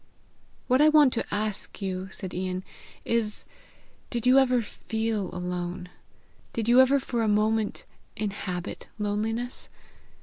"What 0.65 0.81
I 0.81 0.89
want 0.89 1.13
to 1.13 1.31
ask 1.31 1.79
you," 1.79 2.09
said 2.11 2.33
Ian, 2.33 2.63
"is 3.05 3.45
did 4.09 4.25
you 4.25 4.39
ever 4.39 4.63
feel 4.63 5.29
alone? 5.29 5.89
Did 6.53 6.67
you 6.67 6.81
ever 6.81 6.99
for 6.99 7.21
a 7.21 7.27
moment 7.27 7.85
inhabit 8.17 8.87
loneliness? 8.97 9.69